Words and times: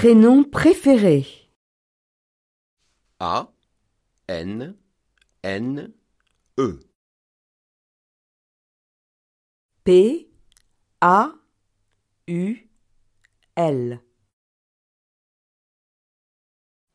prénom 0.00 0.44
préféré. 0.44 1.26
A 3.18 3.52
N 4.28 4.74
N 5.42 5.92
E 6.56 6.80
P 9.84 10.26
A 11.02 11.34
U 12.26 12.70
L. 13.56 14.00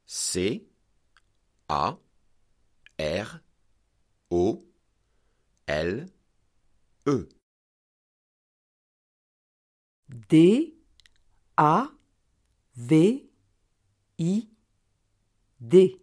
C 0.07 0.67
A 1.69 1.99
R 2.97 3.39
O 4.31 4.63
L 5.67 6.07
E 7.05 7.29
D 10.09 10.73
A 11.55 11.95
V 12.78 13.30
I 14.20 14.48
D. 15.61 16.02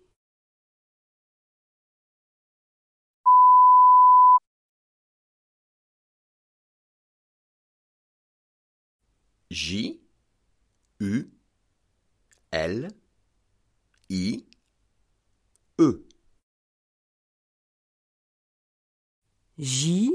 J 9.50 10.00
U 11.00 11.30
L 12.52 12.88
I 14.08 14.44
E 15.78 15.92
J 19.58 20.10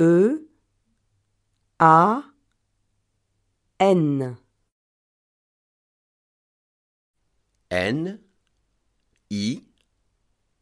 E 0.00 0.36
A 1.78 2.22
N. 3.78 4.41
N 7.72 8.20
I 9.30 9.62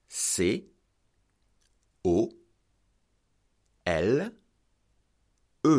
C 0.06 0.70
O 2.04 2.30
L 3.84 4.30
E 5.64 5.76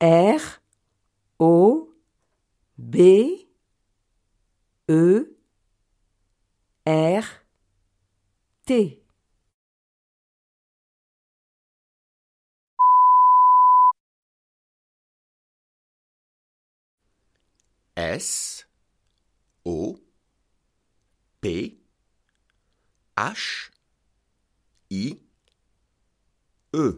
R 0.00 0.40
O 1.38 1.88
B 2.76 3.46
E 4.88 5.20
R 6.84 7.24
T. 8.66 9.03
S 17.96 18.64
O 19.64 19.96
P 21.40 21.78
H 23.16 23.70
I 24.90 25.18
E. 26.72 26.92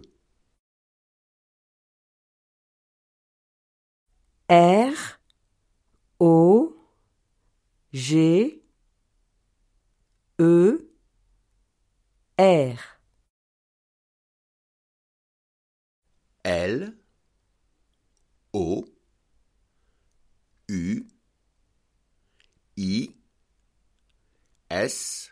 R 4.48 4.94
O 6.18 6.72
G 7.92 8.62
E 10.38 10.72
R. 12.38 12.78
L 16.44 16.92
O 18.54 18.95
U 20.68 21.06
I 22.76 23.14
S 24.68 25.30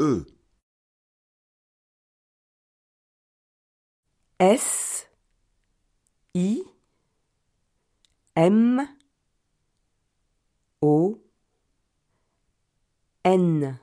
E. 0.00 0.24
S 4.40 5.06
I 6.34 6.62
M 8.34 8.88
O 10.80 11.18
N 13.24 13.78